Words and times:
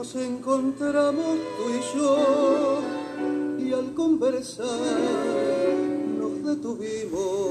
nos 0.00 0.14
encontramos 0.14 1.36
tú 1.58 1.64
y 1.68 1.98
yo 1.98 2.80
y 3.58 3.70
al 3.70 3.92
conversar 3.92 4.64
nos 6.18 6.42
detuvimos. 6.42 7.50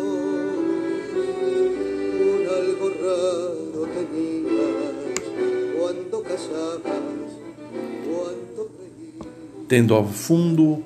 Un 2.26 2.42
algo 2.60 2.88
raro 3.06 3.82
tenías 3.94 5.14
cuando 5.78 6.24
casabas, 6.24 7.32
cuando 8.08 8.62
reías. 8.80 9.28
tendo 9.68 9.96
ao 9.96 10.08
fundo 10.08 10.82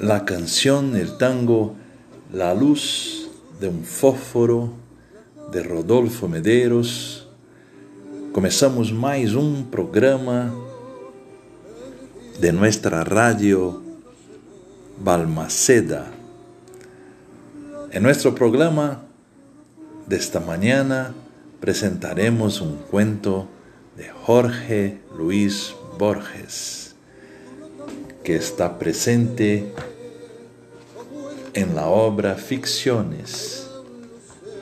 la 0.00 0.24
canción, 0.24 0.96
el 0.96 1.18
tango 1.18 1.76
La 2.32 2.52
luz 2.52 3.28
de 3.60 3.68
un 3.68 3.84
fósforo 3.84 4.72
de 5.52 5.62
Rodolfo 5.62 6.26
Medeiros. 6.26 7.19
Começamos 8.32 8.92
mais 8.92 9.34
um 9.34 9.64
programa 9.64 10.54
de 12.38 12.52
nuestra 12.52 13.02
radio 13.02 13.82
Balmaceda. 14.96 16.06
En 17.90 18.04
nuestro 18.04 18.32
programa 18.32 19.02
de 20.06 20.16
esta 20.16 20.38
mañana 20.38 21.12
presentaremos 21.60 22.60
un 22.60 22.76
cuento 22.88 23.48
de 23.96 24.08
Jorge 24.10 25.00
Luis 25.18 25.74
Borges, 25.98 26.94
que 28.22 28.36
está 28.36 28.78
presente 28.78 29.74
en 31.52 31.74
la 31.74 31.88
obra 31.88 32.36
Ficciones 32.36 33.59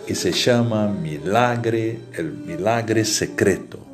y 0.09 0.15
se 0.15 0.33
llama 0.33 0.89
Milagre, 0.89 1.99
el 2.15 2.33
milagre 2.33 3.05
secreto. 3.05 3.88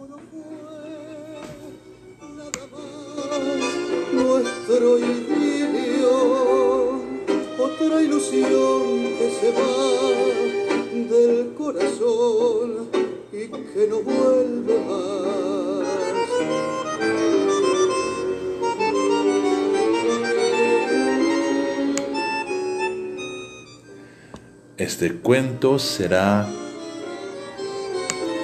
Cuento 25.25 25.79
será, 25.79 26.47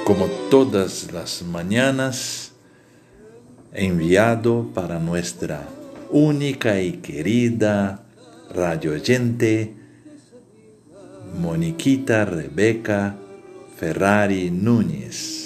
como 0.07 0.29
todas 0.51 1.13
las 1.13 1.43
mañanas, 1.43 2.53
enviado 3.75 4.67
para 4.75 4.99
nuestra 4.99 5.69
única 6.09 6.81
y 6.81 6.93
querida 6.93 8.03
radio 8.55 8.93
oyente, 8.93 9.75
Moniquita 11.39 12.25
Rebeca 12.25 13.15
Ferrari 13.77 14.51
Núñez. 14.51 15.40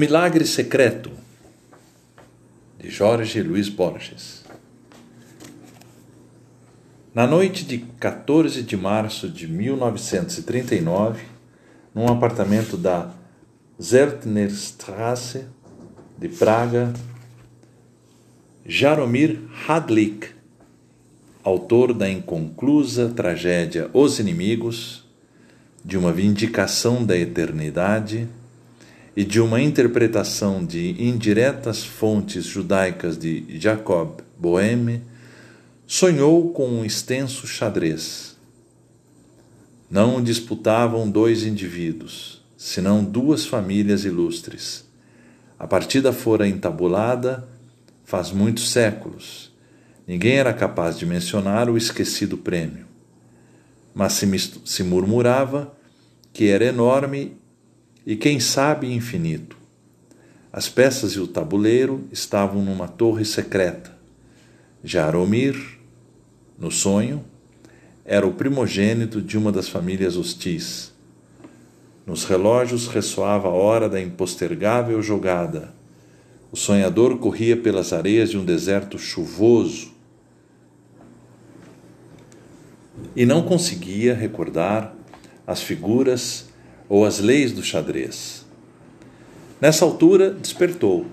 Milagre 0.00 0.46
Secreto, 0.46 1.10
de 2.78 2.88
Jorge 2.88 3.42
Luiz 3.42 3.68
Borges. 3.68 4.42
Na 7.14 7.26
noite 7.26 7.66
de 7.66 7.76
14 8.00 8.62
de 8.62 8.78
março 8.78 9.28
de 9.28 9.46
1939, 9.46 11.22
num 11.94 12.08
apartamento 12.08 12.78
da 12.78 13.12
Zeltnerstrasse 13.78 15.44
de 16.16 16.30
Praga, 16.30 16.94
Jaromir 18.64 19.38
Hadlik, 19.68 20.28
autor 21.44 21.92
da 21.92 22.08
inconclusa 22.08 23.10
tragédia 23.10 23.90
Os 23.92 24.18
Inimigos, 24.18 25.06
de 25.84 25.98
uma 25.98 26.10
vindicação 26.10 27.04
da 27.04 27.18
eternidade, 27.18 28.26
e 29.20 29.24
de 29.24 29.38
uma 29.38 29.60
interpretação 29.60 30.64
de 30.64 30.96
indiretas 30.98 31.84
fontes 31.84 32.46
judaicas 32.46 33.18
de 33.18 33.44
Jacob 33.60 34.20
Boehme, 34.38 35.02
sonhou 35.86 36.54
com 36.54 36.66
um 36.66 36.86
extenso 36.86 37.46
xadrez. 37.46 38.34
Não 39.90 40.24
disputavam 40.24 41.10
dois 41.10 41.44
indivíduos, 41.44 42.42
senão 42.56 43.04
duas 43.04 43.44
famílias 43.44 44.06
ilustres. 44.06 44.86
A 45.58 45.66
partida 45.66 46.14
fora 46.14 46.48
entabulada 46.48 47.46
faz 48.06 48.32
muitos 48.32 48.70
séculos. 48.70 49.52
Ninguém 50.06 50.36
era 50.36 50.54
capaz 50.54 50.98
de 50.98 51.04
mencionar 51.04 51.68
o 51.68 51.76
esquecido 51.76 52.38
prêmio. 52.38 52.86
Mas 53.94 54.14
se, 54.14 54.26
se 54.64 54.82
murmurava 54.82 55.76
que 56.32 56.48
era 56.48 56.64
enorme 56.64 57.38
e 58.10 58.16
quem 58.16 58.40
sabe 58.40 58.92
infinito. 58.92 59.56
As 60.52 60.68
peças 60.68 61.12
e 61.12 61.20
o 61.20 61.28
tabuleiro 61.28 62.08
estavam 62.10 62.60
numa 62.60 62.88
torre 62.88 63.24
secreta. 63.24 63.96
Jaromir, 64.82 65.78
no 66.58 66.72
sonho, 66.72 67.24
era 68.04 68.26
o 68.26 68.32
primogênito 68.32 69.22
de 69.22 69.38
uma 69.38 69.52
das 69.52 69.68
famílias 69.68 70.16
hostis. 70.16 70.92
Nos 72.04 72.24
relógios 72.24 72.88
ressoava 72.88 73.46
a 73.46 73.52
hora 73.52 73.88
da 73.88 74.00
impostergável 74.00 75.00
jogada. 75.00 75.72
O 76.50 76.56
sonhador 76.56 77.16
corria 77.18 77.56
pelas 77.56 77.92
areias 77.92 78.28
de 78.30 78.36
um 78.36 78.44
deserto 78.44 78.98
chuvoso 78.98 79.92
e 83.14 83.24
não 83.24 83.42
conseguia 83.42 84.14
recordar 84.16 84.96
as 85.46 85.62
figuras 85.62 86.49
ou 86.90 87.06
as 87.06 87.20
leis 87.20 87.52
do 87.52 87.62
xadrez. 87.62 88.44
Nessa 89.60 89.84
altura, 89.84 90.32
despertou. 90.32 91.06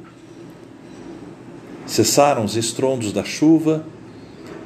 Cessaram 1.86 2.44
os 2.44 2.58
estrondos 2.58 3.14
da 3.14 3.24
chuva 3.24 3.86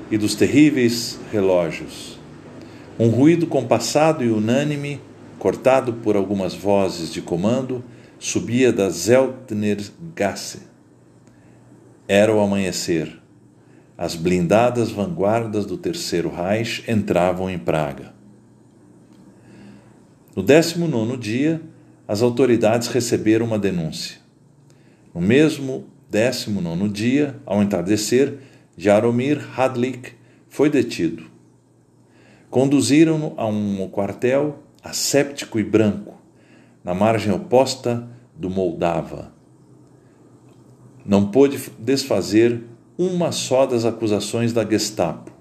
e 0.09 0.17
dos 0.17 0.35
terríveis 0.35 1.19
relógios. 1.29 2.17
Um 2.97 3.09
ruído 3.09 3.45
compassado 3.45 4.23
e 4.23 4.31
unânime, 4.31 5.01
cortado 5.37 5.93
por 5.93 6.15
algumas 6.15 6.53
vozes 6.53 7.11
de 7.11 7.21
comando, 7.21 7.83
subia 8.17 8.71
da 8.71 8.89
Zeltnergasse. 8.89 10.61
Era 12.07 12.33
o 12.33 12.39
amanhecer. 12.39 13.19
As 13.97 14.15
blindadas 14.15 14.91
vanguardas 14.91 15.65
do 15.65 15.77
Terceiro 15.77 16.29
Reich 16.29 16.89
entravam 16.89 17.49
em 17.49 17.59
Praga. 17.59 18.20
No 20.35 20.41
19 20.41 21.17
dia, 21.17 21.61
as 22.07 22.21
autoridades 22.21 22.87
receberam 22.87 23.45
uma 23.45 23.59
denúncia. 23.59 24.17
No 25.13 25.19
mesmo 25.19 25.85
19 26.09 26.87
dia, 26.89 27.35
ao 27.45 27.61
entardecer, 27.61 28.37
Jaromir 28.77 29.41
Hadlik 29.59 30.13
foi 30.47 30.69
detido. 30.69 31.25
Conduziram-no 32.49 33.33
a 33.37 33.45
um 33.45 33.87
quartel 33.89 34.59
asséptico 34.83 35.59
e 35.59 35.63
branco, 35.63 36.15
na 36.83 36.93
margem 36.93 37.31
oposta 37.33 38.07
do 38.35 38.49
Moldava. 38.49 39.33
Não 41.05 41.27
pôde 41.29 41.59
desfazer 41.77 42.63
uma 42.97 43.31
só 43.31 43.65
das 43.65 43.85
acusações 43.85 44.53
da 44.53 44.65
Gestapo. 44.65 45.31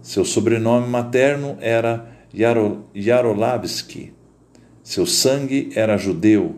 Seu 0.00 0.24
sobrenome 0.24 0.88
materno 0.88 1.56
era 1.60 2.11
Yarolavski. 2.34 4.12
Seu 4.82 5.06
sangue 5.06 5.70
era 5.74 5.96
judeu. 5.96 6.56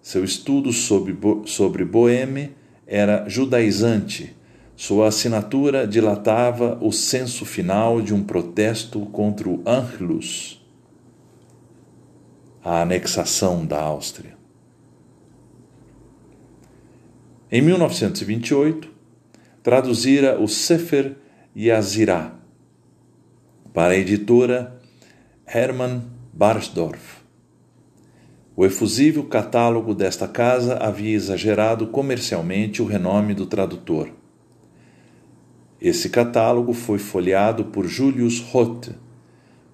Seu 0.00 0.24
estudo 0.24 0.72
sobre, 0.72 1.16
sobre 1.44 1.84
Boême 1.84 2.52
era 2.86 3.28
judaizante. 3.28 4.34
Sua 4.76 5.08
assinatura 5.08 5.86
dilatava 5.86 6.78
o 6.80 6.92
senso 6.92 7.44
final 7.44 8.00
de 8.00 8.14
um 8.14 8.22
protesto 8.22 9.00
contra 9.06 9.48
o 9.48 9.60
Anschluss, 9.66 10.64
a 12.62 12.82
anexação 12.82 13.66
da 13.66 13.80
Áustria. 13.80 14.38
Em 17.50 17.60
1928, 17.60 18.88
traduzira 19.64 20.40
o 20.40 20.46
Sefer 20.46 21.16
Yazirah 21.56 22.34
para 23.74 23.94
a 23.94 23.96
editora 23.96 24.77
Hermann 25.50 26.02
Barsdorf. 26.30 27.22
O 28.54 28.66
efusível 28.66 29.24
catálogo 29.24 29.94
desta 29.94 30.28
casa 30.28 30.76
havia 30.76 31.16
exagerado 31.16 31.86
comercialmente 31.86 32.82
o 32.82 32.84
renome 32.84 33.32
do 33.32 33.46
tradutor. 33.46 34.10
Esse 35.80 36.10
catálogo 36.10 36.74
foi 36.74 36.98
folheado 36.98 37.64
por 37.66 37.86
Julius 37.86 38.40
Roth, 38.40 38.90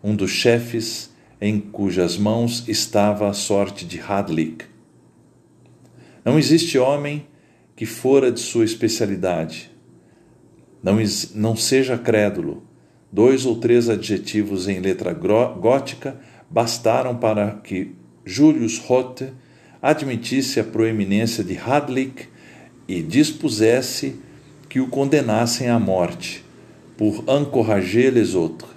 um 0.03 0.15
dos 0.15 0.31
chefes 0.31 1.13
em 1.41 1.59
cujas 1.59 2.17
mãos 2.17 2.69
estava 2.69 3.29
a 3.29 3.33
sorte 3.33 3.85
de 3.85 3.99
Hadlik. 3.99 4.67
Não 6.25 6.39
existe 6.39 6.79
homem 6.79 7.27
que 7.75 7.85
fora 7.85 8.31
de 8.31 8.39
sua 8.39 8.65
especialidade. 8.65 9.73
Não, 10.81 10.99
não 11.35 11.57
seja 11.57 11.99
crédulo. 11.99 12.63
Dois 13.15 13.47
ou 13.47 13.55
três 13.55 13.89
adjetivos 13.89 14.67
em 14.67 14.81
letra 14.81 15.13
gótica 15.13 16.21
bastaram 16.51 17.17
para 17.17 17.53
que 17.63 17.95
Julius 18.25 18.79
Roth 18.79 19.23
admitisse 19.81 20.59
a 20.59 20.65
proeminência 20.65 21.45
de 21.45 21.57
Hadlik 21.57 22.27
e 22.89 23.01
dispusesse 23.01 24.17
que 24.69 24.81
o 24.81 24.89
condenassem 24.89 25.69
à 25.69 25.79
morte 25.79 26.45
por 26.99 27.23
encourager 27.29 28.11
les 28.11 28.35
autres. 28.35 28.69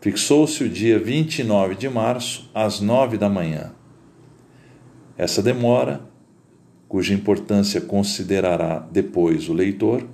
Fixou-se 0.00 0.64
o 0.64 0.68
dia 0.70 0.98
29 0.98 1.74
de 1.74 1.90
março, 1.90 2.50
às 2.54 2.80
nove 2.80 3.18
da 3.18 3.28
manhã. 3.28 3.72
Essa 5.18 5.42
demora, 5.42 6.00
cuja 6.88 7.12
importância 7.12 7.82
considerará 7.82 8.78
depois 8.90 9.50
o 9.50 9.52
leitor, 9.52 10.08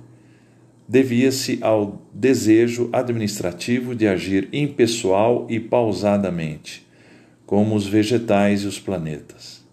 devia-se 0.91 1.57
ao 1.61 2.01
desejo 2.13 2.89
administrativo 2.91 3.95
de 3.95 4.05
agir 4.09 4.49
impessoal 4.51 5.47
e 5.49 5.57
pausadamente, 5.57 6.85
como 7.45 7.75
os 7.75 7.87
vegetais 7.87 8.63
e 8.63 8.67
os 8.67 8.77
planetas. 8.77 9.65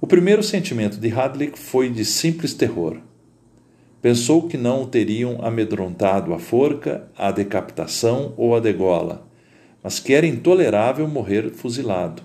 O 0.00 0.06
primeiro 0.06 0.40
sentimento 0.40 0.98
de 0.98 1.12
Hadley 1.12 1.50
foi 1.56 1.90
de 1.90 2.04
simples 2.04 2.54
terror. 2.54 2.98
Pensou 4.00 4.46
que 4.46 4.56
não 4.56 4.82
o 4.82 4.86
teriam 4.86 5.44
amedrontado 5.44 6.32
a 6.32 6.38
forca, 6.38 7.08
a 7.18 7.32
decapitação 7.32 8.34
ou 8.36 8.54
a 8.54 8.60
degola, 8.60 9.26
mas 9.82 9.98
que 9.98 10.14
era 10.14 10.28
intolerável 10.28 11.08
morrer 11.08 11.50
fuzilado. 11.50 12.22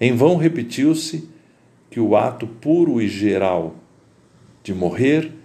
Em 0.00 0.16
vão 0.16 0.36
repetiu-se 0.36 1.30
que 1.88 2.00
o 2.00 2.16
ato 2.16 2.48
puro 2.48 3.00
e 3.00 3.06
geral 3.06 3.76
de 4.64 4.74
morrer 4.74 5.38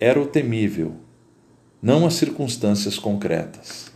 era 0.00 0.18
o 0.18 0.26
temível, 0.26 0.94
não 1.82 2.06
as 2.06 2.14
circunstâncias 2.14 2.98
concretas. 2.98 3.92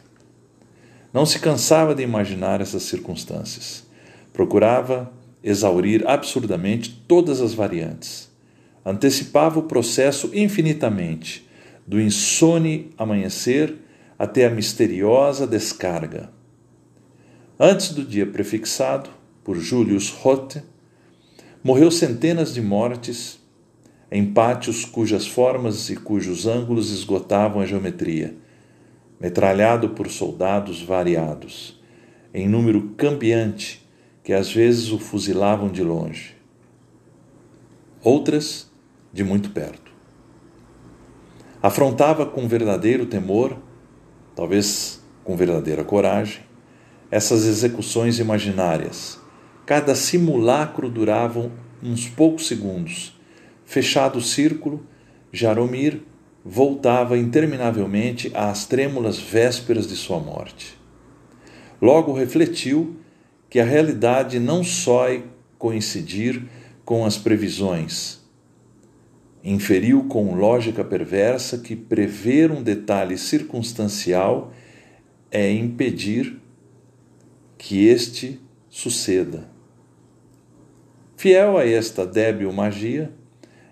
Não 1.14 1.24
se 1.24 1.38
cansava 1.38 1.94
de 1.94 2.02
imaginar 2.02 2.60
essas 2.60 2.82
circunstâncias. 2.82 3.86
Procurava 4.32 5.10
exaurir 5.42 6.06
absurdamente 6.06 7.02
todas 7.08 7.40
as 7.40 7.54
variantes. 7.54 8.28
Antecipava 8.84 9.60
o 9.60 9.62
processo 9.62 10.30
infinitamente, 10.34 11.48
do 11.86 12.00
insone 12.00 12.92
amanhecer 12.98 13.74
até 14.18 14.44
a 14.44 14.50
misteriosa 14.50 15.46
descarga. 15.46 16.30
Antes 17.58 17.90
do 17.90 18.04
dia 18.04 18.26
prefixado 18.26 19.08
por 19.42 19.56
Julius 19.56 20.10
Roth, 20.10 20.56
morreu 21.62 21.90
centenas 21.90 22.52
de 22.52 22.60
mortes 22.60 23.38
em 24.14 24.24
pátios 24.24 24.84
cujas 24.84 25.26
formas 25.26 25.90
e 25.90 25.96
cujos 25.96 26.46
ângulos 26.46 26.92
esgotavam 26.92 27.60
a 27.60 27.66
geometria, 27.66 28.36
metralhado 29.18 29.88
por 29.88 30.08
soldados 30.08 30.80
variados, 30.80 31.82
em 32.32 32.48
número 32.48 32.90
cambiante 32.96 33.84
que 34.22 34.32
às 34.32 34.52
vezes 34.52 34.92
o 34.92 35.00
fuzilavam 35.00 35.68
de 35.68 35.82
longe, 35.82 36.36
outras 38.04 38.70
de 39.12 39.24
muito 39.24 39.50
perto. 39.50 39.90
Afrontava 41.60 42.24
com 42.24 42.46
verdadeiro 42.46 43.06
temor, 43.06 43.58
talvez 44.36 45.02
com 45.24 45.36
verdadeira 45.36 45.82
coragem, 45.82 46.44
essas 47.10 47.44
execuções 47.46 48.20
imaginárias. 48.20 49.18
Cada 49.66 49.96
simulacro 49.96 50.88
durava 50.88 51.50
uns 51.82 52.06
poucos 52.06 52.46
segundos. 52.46 53.14
Fechado 53.64 54.18
o 54.18 54.22
círculo, 54.22 54.86
Jaromir 55.32 56.02
voltava 56.44 57.16
interminavelmente 57.16 58.30
às 58.34 58.66
trêmulas 58.66 59.18
vésperas 59.18 59.86
de 59.86 59.96
sua 59.96 60.20
morte. 60.20 60.78
Logo 61.80 62.12
refletiu 62.12 62.96
que 63.48 63.58
a 63.58 63.64
realidade 63.64 64.38
não 64.38 64.62
só 64.62 65.08
é 65.08 65.22
coincidir 65.58 66.44
com 66.84 67.04
as 67.04 67.16
previsões. 67.16 68.20
Inferiu 69.42 70.04
com 70.04 70.34
lógica 70.34 70.84
perversa 70.84 71.58
que 71.58 71.76
prever 71.76 72.50
um 72.50 72.62
detalhe 72.62 73.16
circunstancial 73.16 74.52
é 75.30 75.50
impedir 75.50 76.40
que 77.58 77.86
este 77.86 78.40
suceda. 78.68 79.48
Fiel 81.16 81.56
a 81.56 81.66
esta 81.66 82.06
débil 82.06 82.52
magia, 82.52 83.12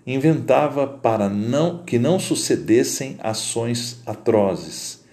inventava 0.05 0.85
para 0.85 1.29
não 1.29 1.83
que 1.83 1.97
não 1.97 2.19
sucedessem 2.19 3.17
ações 3.19 4.01
atrozes. 4.05 5.03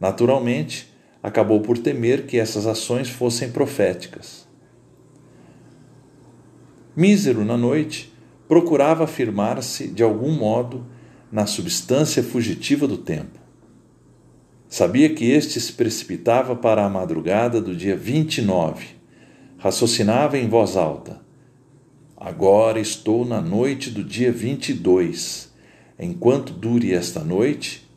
Naturalmente, 0.00 0.92
acabou 1.22 1.60
por 1.60 1.78
temer 1.78 2.26
que 2.26 2.38
essas 2.38 2.66
ações 2.66 3.08
fossem 3.08 3.50
proféticas. 3.50 4.46
Mísero 6.94 7.44
na 7.44 7.56
noite, 7.56 8.12
procurava 8.48 9.04
afirmar-se 9.04 9.88
de 9.88 10.02
algum 10.02 10.32
modo 10.32 10.84
na 11.30 11.46
substância 11.46 12.22
fugitiva 12.22 12.86
do 12.86 12.98
tempo. 12.98 13.38
Sabia 14.68 15.14
que 15.14 15.30
este 15.30 15.60
se 15.60 15.72
precipitava 15.72 16.56
para 16.56 16.84
a 16.84 16.88
madrugada 16.88 17.60
do 17.60 17.74
dia 17.74 17.96
29. 17.96 18.86
Raciocinava 19.58 20.36
em 20.36 20.48
voz 20.48 20.76
alta. 20.76 21.20
Agora 22.24 22.78
estou 22.78 23.24
na 23.24 23.40
noite 23.40 23.90
do 23.90 24.04
dia 24.04 24.30
22. 24.30 25.50
Enquanto 25.98 26.52
dure 26.52 26.92
esta 26.92 27.18
noite, 27.18 27.90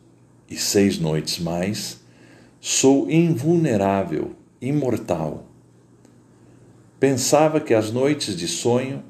e 0.49 0.57
seis 0.57 0.97
noites 0.97 1.37
mais, 1.37 2.01
Sou 2.59 3.07
invulnerável, 3.07 4.31
imortal. 4.59 5.47
Pensava 6.99 7.61
que 7.61 7.75
as 7.75 7.91
noites 7.91 8.35
de 8.35 8.47
sonho 8.47 9.03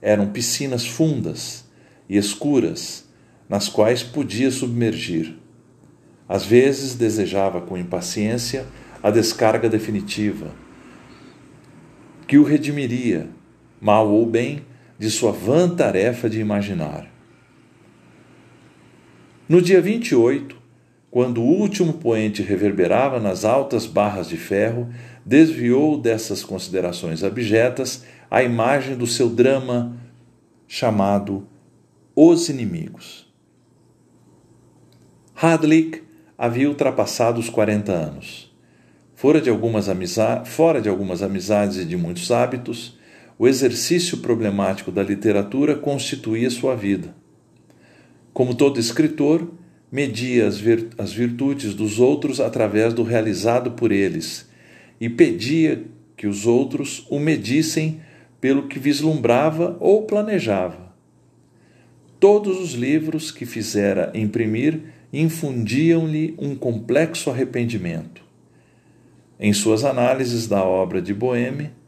eram 0.00 0.30
piscinas 0.30 0.86
fundas 0.86 1.64
e 2.08 2.16
escuras 2.16 3.08
nas 3.48 3.68
quais 3.68 4.04
podia 4.04 4.52
submergir. 4.52 5.36
Às 6.28 6.46
vezes 6.46 6.94
desejava 6.94 7.60
com 7.60 7.76
impaciência 7.76 8.64
a 9.02 9.10
descarga 9.10 9.68
definitiva, 9.68 10.54
que 12.28 12.38
o 12.38 12.44
redimiria, 12.44 13.28
mal 13.80 14.08
ou 14.08 14.26
bem, 14.26 14.62
de 14.98 15.10
sua 15.10 15.32
vã 15.32 15.68
tarefa 15.68 16.28
de 16.28 16.40
imaginar. 16.40 17.08
No 19.48 19.60
dia 19.62 19.80
28, 19.80 20.56
quando 21.10 21.40
o 21.40 21.46
último 21.46 21.94
poente 21.94 22.42
reverberava 22.42 23.18
nas 23.18 23.44
altas 23.44 23.86
barras 23.86 24.28
de 24.28 24.36
ferro, 24.36 24.88
desviou 25.24 25.98
dessas 25.98 26.44
considerações 26.44 27.24
abjetas 27.24 28.04
a 28.30 28.42
imagem 28.42 28.96
do 28.96 29.06
seu 29.06 29.28
drama 29.28 29.96
chamado 30.68 31.48
Os 32.14 32.48
Inimigos. 32.48 33.28
Hadlick 35.34 36.02
havia 36.38 36.68
ultrapassado 36.68 37.40
os 37.40 37.48
40 37.48 37.90
anos. 37.90 38.54
Fora 39.16 39.40
de, 39.40 39.50
algumas 39.50 39.86
fora 40.44 40.80
de 40.80 40.88
algumas 40.88 41.22
amizades 41.22 41.78
e 41.78 41.84
de 41.84 41.96
muitos 41.96 42.30
hábitos, 42.30 42.99
o 43.40 43.48
exercício 43.48 44.18
problemático 44.18 44.92
da 44.92 45.02
literatura 45.02 45.74
constituía 45.74 46.50
sua 46.50 46.76
vida. 46.76 47.16
Como 48.34 48.54
todo 48.54 48.78
escritor, 48.78 49.50
media 49.90 50.46
as, 50.46 50.60
virtudes 51.10 51.72
dos 51.72 51.98
outros 51.98 52.38
através 52.38 52.92
do 52.92 53.02
realizado 53.02 53.70
por 53.70 53.92
eles 53.92 54.46
e 55.00 55.08
pedia 55.08 55.82
que 56.18 56.26
os 56.26 56.46
outros 56.46 57.06
o 57.08 57.18
medissem 57.18 58.02
pelo 58.42 58.68
que 58.68 58.78
vislumbrava 58.78 59.74
ou 59.80 60.02
planejava. 60.02 60.94
Todos 62.20 62.60
os 62.60 62.74
livros 62.74 63.30
que 63.30 63.46
fizera 63.46 64.12
imprimir 64.14 64.82
infundiam-lhe 65.10 66.34
um 66.38 66.54
complexo 66.54 67.30
arrependimento. 67.30 68.22
Em 69.40 69.54
suas 69.54 69.82
análises 69.82 70.46
da 70.46 70.62
obra 70.62 71.00
de 71.00 71.14
Boheme, 71.14 71.79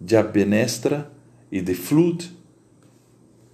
de 0.00 0.16
Abenestra 0.16 1.10
e 1.52 1.60
de 1.60 1.74
Flood, 1.74 2.30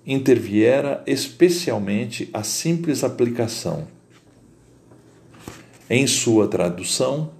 interviera 0.07 1.03
especialmente 1.07 2.31
a 2.33 2.43
simples 2.45 3.03
aplicação. 3.03 3.89
Em 5.91 6.07
sua 6.07 6.47
tradução 6.47 7.33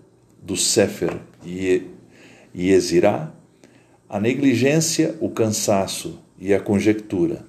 do 0.43 0.57
Sefer 0.57 1.17
Yezirah, 2.55 3.33
a 4.09 4.21
negligência, 4.21 5.17
o 5.21 5.31
cansaço 5.31 6.21
e 6.39 6.53
a 6.53 6.61
conjectura. 6.61 7.45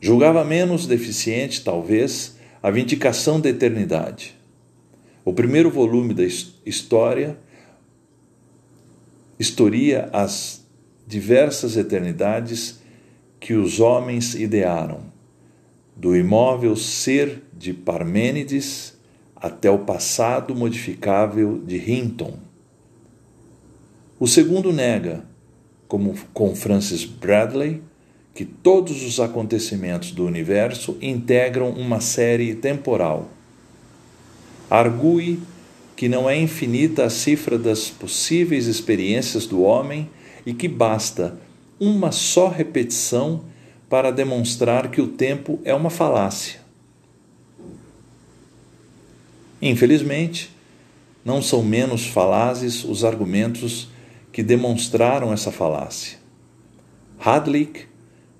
Julgava 0.00 0.44
menos 0.44 0.86
deficiente, 0.86 1.62
talvez, 1.62 2.36
a 2.62 2.70
vindicação 2.70 3.40
da 3.40 3.50
eternidade. 3.50 4.34
O 5.24 5.32
primeiro 5.32 5.70
volume 5.70 6.14
da 6.14 6.24
história 6.64 7.38
historia 9.40 10.10
as 10.12 10.62
diversas 11.06 11.74
eternidades 11.74 12.78
que 13.40 13.54
os 13.54 13.80
homens 13.80 14.34
idearam, 14.34 15.00
do 15.96 16.14
imóvel 16.14 16.76
ser 16.76 17.42
de 17.56 17.72
Parmênides 17.72 18.98
até 19.34 19.70
o 19.70 19.78
passado 19.78 20.54
modificável 20.54 21.58
de 21.58 21.78
Hinton. 21.78 22.34
O 24.18 24.26
segundo 24.26 24.74
nega, 24.74 25.24
como 25.88 26.14
com 26.34 26.54
Francis 26.54 27.06
Bradley, 27.06 27.82
que 28.34 28.44
todos 28.44 29.02
os 29.02 29.18
acontecimentos 29.18 30.10
do 30.10 30.26
universo 30.26 30.98
integram 31.00 31.70
uma 31.70 32.02
série 32.02 32.54
temporal. 32.54 33.30
Argue 34.68 35.40
que 36.00 36.08
não 36.08 36.30
é 36.30 36.34
infinita 36.34 37.04
a 37.04 37.10
cifra 37.10 37.58
das 37.58 37.90
possíveis 37.90 38.66
experiências 38.66 39.44
do 39.44 39.60
homem 39.60 40.08
e 40.46 40.54
que 40.54 40.66
basta 40.66 41.38
uma 41.78 42.10
só 42.10 42.48
repetição 42.48 43.44
para 43.86 44.10
demonstrar 44.10 44.90
que 44.90 45.02
o 45.02 45.08
tempo 45.08 45.60
é 45.62 45.74
uma 45.74 45.90
falácia. 45.90 46.60
Infelizmente, 49.60 50.50
não 51.22 51.42
são 51.42 51.62
menos 51.62 52.06
falazes 52.06 52.82
os 52.82 53.04
argumentos 53.04 53.90
que 54.32 54.42
demonstraram 54.42 55.34
essa 55.34 55.52
falácia. 55.52 56.16
Hadlick 57.18 57.82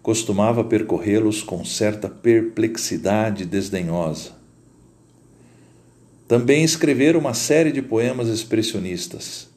costumava 0.02 0.64
percorrê-los 0.64 1.42
com 1.42 1.62
certa 1.62 2.08
perplexidade 2.08 3.44
desdenhosa. 3.44 4.39
Também 6.30 6.62
escreveram 6.62 7.18
uma 7.18 7.34
série 7.34 7.72
de 7.72 7.82
poemas 7.82 8.28
expressionistas. 8.28 9.48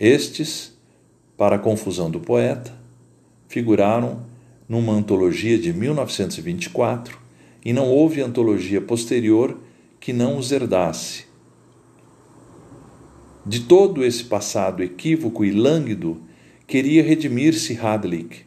Estes, 0.00 0.72
para 1.36 1.56
a 1.56 1.58
confusão 1.58 2.10
do 2.10 2.18
poeta, 2.18 2.74
figuraram 3.48 4.24
numa 4.66 4.94
antologia 4.94 5.58
de 5.58 5.70
1924 5.74 7.18
e 7.62 7.74
não 7.74 7.86
houve 7.90 8.22
antologia 8.22 8.80
posterior 8.80 9.58
que 10.00 10.10
não 10.10 10.38
os 10.38 10.52
herdasse. 10.52 11.26
De 13.44 13.60
todo 13.60 14.02
esse 14.02 14.24
passado 14.24 14.82
equívoco 14.82 15.44
e 15.44 15.50
lânguido, 15.50 16.22
queria 16.66 17.02
redimir-se 17.02 17.78
Hadlick 17.78 18.46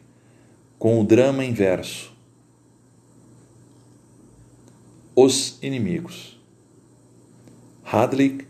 com 0.76 1.00
o 1.00 1.04
drama 1.04 1.44
inverso. 1.44 2.12
Os 5.14 5.56
inimigos. 5.62 6.41
Hadlick 7.92 8.46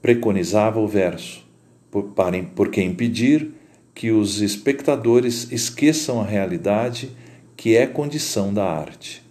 preconizava 0.00 0.78
o 0.78 0.86
verso, 0.86 1.44
por, 1.90 2.14
porque 2.54 2.80
impedir 2.80 3.50
que 3.92 4.12
os 4.12 4.40
espectadores 4.40 5.50
esqueçam 5.50 6.20
a 6.20 6.24
realidade 6.24 7.10
que 7.56 7.76
é 7.76 7.84
condição 7.84 8.54
da 8.54 8.64
arte. 8.64 9.24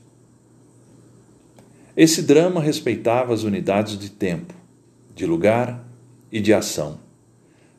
Esse 1.95 2.21
drama 2.21 2.59
respeitava 2.59 3.33
as 3.33 3.43
unidades 3.43 3.97
de 3.97 4.09
tempo, 4.09 4.53
de 5.15 5.25
lugar 5.25 5.87
e 6.29 6.41
de 6.41 6.53
ação. 6.53 6.99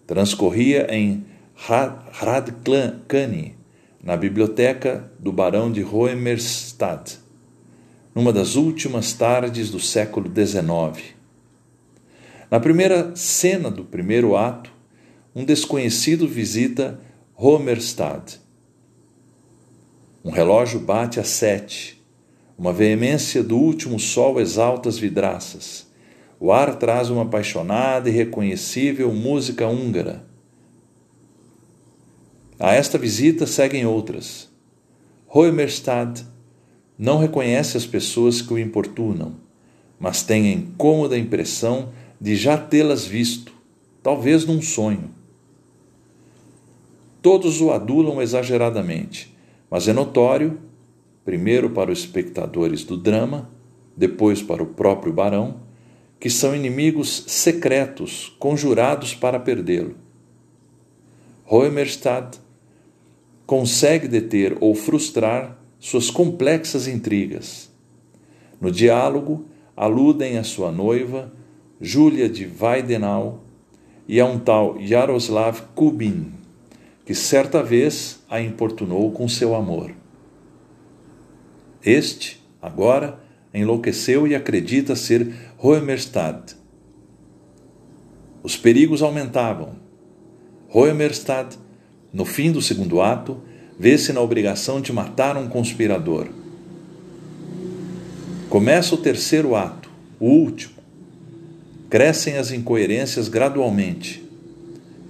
Transcorria 0.07 0.87
em 0.89 1.27
Hradkani, 2.19 3.55
na 4.03 4.17
biblioteca 4.17 5.13
do 5.19 5.31
barão 5.31 5.71
de 5.71 5.85
Hoemerstad, 5.85 7.19
numa 8.15 8.33
das 8.33 8.57
últimas 8.57 9.13
tardes 9.13 9.69
do 9.71 9.79
século 9.79 10.27
XIX. 10.27 11.20
Na 12.51 12.59
primeira 12.59 13.15
cena 13.15 13.71
do 13.71 13.85
primeiro 13.85 14.37
ato, 14.37 14.73
um 15.33 15.45
desconhecido 15.45 16.27
visita 16.27 17.01
Homerstad. 17.37 18.41
Um 20.25 20.31
relógio 20.31 20.81
bate 20.81 21.21
às 21.21 21.29
sete. 21.29 22.03
Uma 22.59 22.73
veemência 22.73 23.45
do 23.45 23.57
último 23.57 24.01
sol 24.01 24.41
exalta 24.41 24.89
as 24.89 24.99
vidraças. 24.99 25.87
O 26.41 26.51
ar 26.53 26.75
traz 26.75 27.09
uma 27.09 27.23
apaixonada 27.23 28.11
e 28.11 28.13
reconhecível 28.13 29.13
música 29.13 29.69
húngara. 29.69 30.25
A 32.59 32.75
esta 32.75 32.99
visita 32.99 33.47
seguem 33.47 33.87
outras. 33.87 34.49
Hoemerstad 35.29 36.23
não 36.99 37.19
reconhece 37.19 37.77
as 37.77 37.87
pessoas 37.87 38.43
que 38.43 38.53
o 38.53 38.59
importunam, 38.59 39.37
mas 40.01 40.25
tem 40.25 40.49
a 40.49 40.53
incômoda 40.53 41.17
impressão 41.17 41.91
de 42.21 42.37
já 42.37 42.59
tê-las 42.59 43.07
visto, 43.07 43.53
talvez 44.03 44.45
num 44.45 44.61
sonho. 44.61 45.11
Todos 47.23 47.61
o 47.61 47.71
adulam 47.71 48.21
exageradamente, 48.21 49.35
mas 49.71 49.89
é 49.89 49.93
notório, 49.93 50.59
primeiro 51.25 51.71
para 51.71 51.91
os 51.91 52.01
espectadores 52.01 52.85
do 52.85 52.97
drama, 52.97 53.51
depois 53.97 54.43
para 54.43 54.63
o 54.63 54.67
próprio 54.67 55.13
barão, 55.13 55.61
que 56.19 56.29
são 56.29 56.55
inimigos 56.55 57.25
secretos 57.27 58.35
conjurados 58.39 59.15
para 59.15 59.41
perdê-lo. 59.41 59.95
Hoemerstad 61.47 62.37
consegue 63.47 64.07
deter 64.07 64.57
ou 64.61 64.75
frustrar 64.75 65.59
suas 65.79 66.11
complexas 66.11 66.87
intrigas. 66.87 67.71
No 68.61 68.71
diálogo, 68.71 69.47
aludem 69.75 70.37
a 70.37 70.45
sua 70.45 70.71
noiva, 70.71 71.33
Júlia 71.81 72.29
de 72.29 72.47
Weidenau, 72.61 73.45
e 74.11 74.19
a 74.19 74.27
um 74.27 74.41
tal 74.41 74.77
Yaroslav 74.81 75.63
Kubin, 75.73 76.33
que 77.07 77.15
certa 77.15 77.63
vez 77.63 78.19
a 78.29 78.41
importunou 78.41 79.13
com 79.13 79.29
seu 79.29 79.55
amor. 79.55 79.93
Este, 81.81 82.45
agora, 82.61 83.21
enlouqueceu 83.55 84.27
e 84.27 84.35
acredita 84.35 84.97
ser 84.97 85.33
Hoemerstad. 85.57 86.57
Os 88.43 88.57
perigos 88.57 89.01
aumentavam. 89.01 89.77
Hoemerstad, 90.75 91.55
no 92.13 92.25
fim 92.25 92.51
do 92.51 92.61
segundo 92.61 93.01
ato, 93.01 93.41
vê-se 93.79 94.13
na 94.13 94.21
obrigação 94.21 94.81
de 94.81 94.93
matar 94.93 95.37
um 95.37 95.49
conspirador. 95.49 96.27
Começa 98.49 98.93
o 98.93 98.99
terceiro 98.99 99.55
ato, 99.55 99.89
o 100.19 100.27
último. 100.27 100.80
Crescem 101.91 102.39
as 102.39 102.51
incoerências 102.51 103.29
gradualmente 103.29 104.31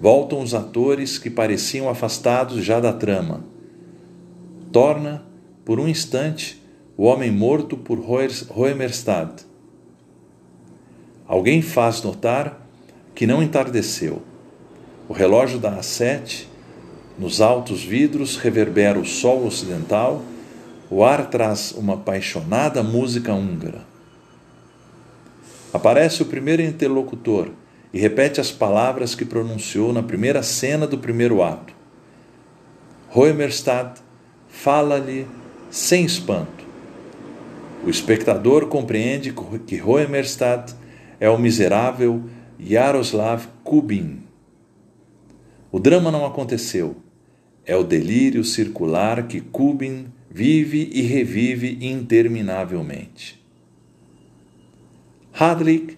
voltam 0.00 0.40
os 0.40 0.54
atores 0.54 1.18
que 1.18 1.28
pareciam 1.28 1.90
afastados 1.90 2.64
já 2.64 2.80
da 2.80 2.90
trama. 2.90 3.44
Torna, 4.72 5.22
por 5.62 5.78
um 5.78 5.86
instante, 5.86 6.60
o 6.96 7.04
homem 7.04 7.30
morto 7.30 7.76
por 7.76 8.00
Hoemerstad. 8.48 9.42
Alguém 11.28 11.60
faz 11.60 12.02
notar 12.02 12.66
que 13.14 13.26
não 13.26 13.42
entardeceu. 13.42 14.22
O 15.06 15.12
relógio 15.12 15.60
às 15.66 15.84
sete, 15.84 16.48
nos 17.18 17.42
altos 17.42 17.84
vidros 17.84 18.36
reverbera 18.36 18.98
o 18.98 19.04
sol 19.04 19.44
ocidental, 19.46 20.22
o 20.88 21.04
ar 21.04 21.28
traz 21.28 21.72
uma 21.72 21.94
apaixonada 21.94 22.82
música 22.82 23.34
húngara. 23.34 23.89
Aparece 25.72 26.22
o 26.22 26.26
primeiro 26.26 26.62
interlocutor, 26.62 27.50
e 27.92 27.98
repete 27.98 28.40
as 28.40 28.50
palavras 28.50 29.14
que 29.14 29.24
pronunciou 29.24 29.92
na 29.92 30.02
primeira 30.02 30.42
cena 30.42 30.86
do 30.86 30.98
primeiro 30.98 31.42
ato. 31.42 31.74
Hoemerstad 33.12 33.98
fala-lhe 34.48 35.26
sem 35.70 36.04
espanto. 36.04 36.64
O 37.84 37.90
espectador 37.90 38.66
compreende 38.66 39.34
que 39.66 39.82
Hoemerstad 39.82 40.72
é 41.18 41.28
o 41.28 41.38
miserável 41.38 42.22
Yaroslav 42.60 43.46
Kubin. 43.64 44.22
O 45.72 45.78
drama 45.78 46.10
não 46.10 46.26
aconteceu. 46.26 46.96
É 47.64 47.76
o 47.76 47.84
delírio 47.84 48.44
circular 48.44 49.26
que 49.26 49.40
Kubin 49.40 50.06
vive 50.30 50.90
e 50.92 51.02
revive 51.02 51.78
interminavelmente. 51.80 53.39
Hadlik 55.32 55.96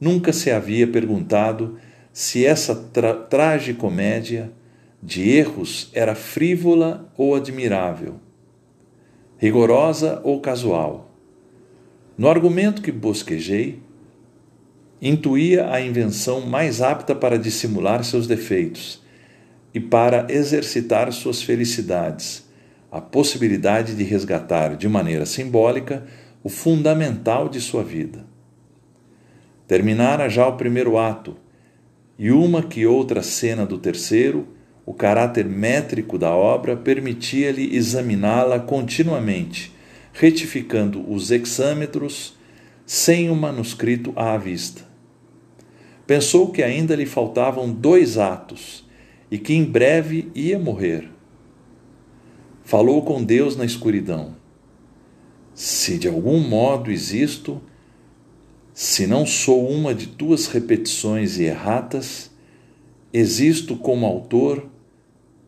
nunca 0.00 0.32
se 0.32 0.50
havia 0.50 0.86
perguntado 0.86 1.78
se 2.12 2.44
essa 2.44 2.74
tra 2.74 3.14
tragicomédia 3.14 4.52
de 5.02 5.30
erros 5.30 5.90
era 5.92 6.14
frívola 6.14 7.12
ou 7.16 7.34
admirável, 7.34 8.16
rigorosa 9.38 10.20
ou 10.24 10.40
casual. 10.40 11.14
No 12.16 12.28
argumento 12.28 12.82
que 12.82 12.90
bosquejei, 12.90 13.80
intuía 15.00 15.72
a 15.72 15.80
invenção 15.80 16.40
mais 16.40 16.82
apta 16.82 17.14
para 17.14 17.38
dissimular 17.38 18.02
seus 18.04 18.26
defeitos 18.26 19.00
e 19.72 19.78
para 19.78 20.26
exercitar 20.28 21.12
suas 21.12 21.40
felicidades, 21.40 22.48
a 22.90 23.00
possibilidade 23.00 23.94
de 23.94 24.02
resgatar 24.02 24.76
de 24.76 24.88
maneira 24.88 25.24
simbólica 25.24 26.04
o 26.42 26.48
fundamental 26.48 27.48
de 27.48 27.60
sua 27.60 27.82
vida. 27.82 28.24
Terminara 29.66 30.28
já 30.28 30.46
o 30.46 30.56
primeiro 30.56 30.96
ato, 30.96 31.36
e 32.18 32.30
uma 32.30 32.62
que 32.62 32.86
outra 32.86 33.22
cena 33.22 33.66
do 33.66 33.78
terceiro, 33.78 34.48
o 34.84 34.94
caráter 34.94 35.44
métrico 35.44 36.18
da 36.18 36.34
obra 36.34 36.76
permitia-lhe 36.76 37.76
examiná-la 37.76 38.58
continuamente, 38.58 39.72
retificando 40.12 41.04
os 41.12 41.30
hexâmetros 41.30 42.36
sem 42.86 43.28
o 43.28 43.36
manuscrito 43.36 44.12
à 44.16 44.36
vista. 44.38 44.82
Pensou 46.06 46.50
que 46.50 46.62
ainda 46.62 46.96
lhe 46.96 47.04
faltavam 47.04 47.70
dois 47.70 48.16
atos 48.16 48.88
e 49.30 49.36
que 49.36 49.52
em 49.52 49.62
breve 49.62 50.32
ia 50.34 50.58
morrer. 50.58 51.10
Falou 52.64 53.02
com 53.02 53.22
Deus 53.22 53.56
na 53.56 53.66
escuridão. 53.66 54.37
Se 55.58 55.98
de 55.98 56.06
algum 56.06 56.38
modo 56.38 56.88
existo, 56.88 57.60
se 58.72 59.08
não 59.08 59.26
sou 59.26 59.68
uma 59.68 59.92
de 59.92 60.06
tuas 60.06 60.46
repetições 60.46 61.36
e 61.36 61.46
erratas, 61.46 62.30
existo 63.12 63.74
como 63.74 64.06
autor 64.06 64.68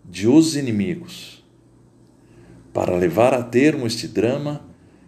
de 0.05 0.27
Os 0.27 0.57
Inimigos. 0.57 1.45
Para 2.73 2.97
levar 2.97 3.33
a 3.33 3.41
termo 3.41 3.87
este 3.87 4.09
drama, 4.09 4.65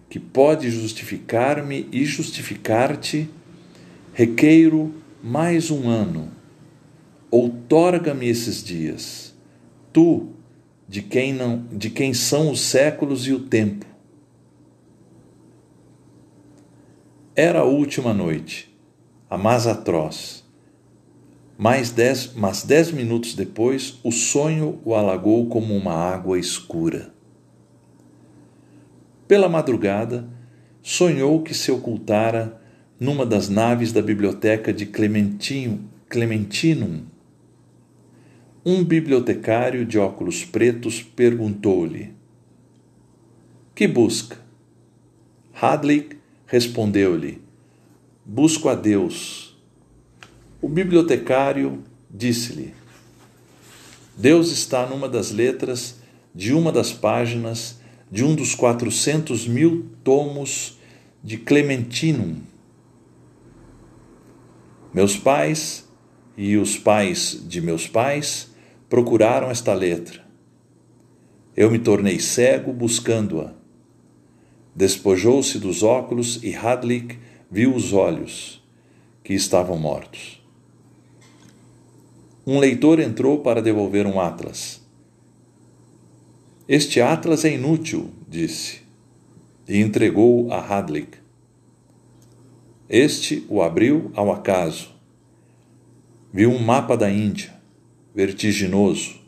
que 0.09 0.21
pode 0.21 0.71
justificar-me 0.71 1.89
e 1.91 2.05
justificar-te, 2.05 3.29
requeiro 4.15 4.95
mais 5.21 5.69
um 5.69 5.89
ano. 5.89 6.31
Outorga-me 7.29 8.29
esses 8.29 8.63
dias, 8.63 9.35
tu, 9.93 10.29
de 10.89 11.03
quem 11.03 11.33
não, 11.33 11.67
de 11.73 11.91
quem 11.91 12.15
são 12.15 12.53
os 12.53 12.61
séculos 12.61 13.27
e 13.27 13.33
o 13.33 13.41
tempo. 13.41 13.92
Era 17.35 17.61
a 17.61 17.65
última 17.65 18.13
noite, 18.13 18.71
a 19.31 19.39
mais 19.39 19.67
atroz. 19.67 20.45
Mais 21.57 21.91
dez, 21.91 22.35
mas 22.37 22.63
dez 22.63 22.93
minutos 22.93 23.35
depois, 23.35 23.99
o 24.05 24.13
sonho 24.13 24.79
o 24.85 24.95
alagou 24.95 25.47
como 25.47 25.75
uma 25.75 25.95
água 25.95 26.39
escura. 26.39 27.15
Pela 29.27 29.49
madrugada, 29.49 30.29
sonhou 30.83 31.43
que 31.43 31.55
se 31.55 31.73
ocultara 31.73 32.61
numa 33.01 33.25
das 33.25 33.49
naves 33.49 33.95
da 33.95 34.03
biblioteca 34.03 34.71
de 34.71 34.85
Clementino, 34.85 35.89
Clementinum. 36.11 37.07
Um 38.63 38.85
bibliotecário 38.85 39.87
de 39.87 39.99
óculos 39.99 40.45
pretos 40.45 41.03
perguntou-lhe: 41.03 42.13
Que 43.75 43.89
busca? 43.89 44.37
Hadley 45.55 46.21
respondeu-lhe: 46.53 47.41
Busco 48.25 48.69
a 48.69 48.75
Deus. 48.75 49.57
O 50.61 50.69
bibliotecário 50.69 51.83
disse-lhe: 52.09 52.75
Deus 54.17 54.53
está 54.53 54.87
numa 54.87 55.09
das 55.09 55.31
letras 55.31 55.97
de 56.35 56.53
uma 56.53 56.71
das 56.71 56.93
páginas 56.93 57.81
de 58.11 58.23
um 58.23 58.35
dos 58.35 58.55
quatrocentos 58.55 59.49
mil 59.49 59.87
tomos 60.05 60.79
de 61.25 61.39
Clementinum 61.39 62.43
meus 64.93 65.17
pais 65.17 65.89
e 66.37 66.59
os 66.59 66.77
pais 66.77 67.43
de 67.49 67.63
meus 67.63 67.89
pais 67.89 68.51
procuraram 68.91 69.51
esta 69.51 69.73
letra. 69.73 70.23
Eu 71.57 71.71
me 71.71 71.79
tornei 71.79 72.21
cego 72.21 72.75
buscando-a. 72.75 73.62
Despojou-se 74.75 75.59
dos 75.59 75.83
óculos 75.83 76.43
e 76.43 76.55
Hadlik 76.55 77.19
viu 77.51 77.75
os 77.75 77.93
olhos, 77.93 78.63
que 79.23 79.35
estavam 79.35 79.77
mortos. 79.77 80.43
Um 82.47 82.59
leitor 82.59 82.99
entrou 82.99 83.41
para 83.41 83.61
devolver 83.61 84.07
um 84.07 84.19
atlas. 84.19 84.81
Este 86.67 87.01
atlas 87.03 87.45
é 87.45 87.53
inútil, 87.53 88.11
disse, 88.27 88.81
e 89.69 89.79
entregou 89.79 90.51
a 90.51 90.59
Hadlik. 90.59 91.19
Este 92.89 93.45
o 93.49 93.63
abriu 93.63 94.11
ao 94.15 94.33
acaso. 94.33 94.91
Viu 96.33 96.51
um 96.51 96.59
mapa 96.59 96.97
da 96.97 97.11
Índia, 97.11 97.53
vertiginoso. 98.15 99.21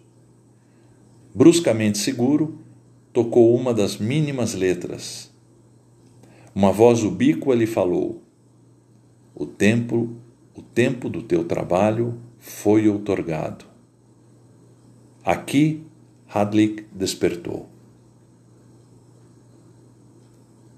Bruscamente 1.34 1.98
seguro, 1.98 2.58
tocou 3.12 3.54
uma 3.54 3.74
das 3.74 3.98
mínimas 3.98 4.54
letras. 4.54 5.33
Uma 6.54 6.70
voz 6.70 7.02
ubíqua 7.02 7.52
lhe 7.52 7.66
falou: 7.66 8.22
O 9.34 9.44
tempo, 9.44 10.14
o 10.54 10.62
tempo 10.62 11.08
do 11.08 11.20
teu 11.20 11.42
trabalho 11.44 12.16
foi 12.38 12.88
outorgado. 12.88 13.64
Aqui 15.24 15.82
Hadlik 16.28 16.86
despertou. 16.92 17.68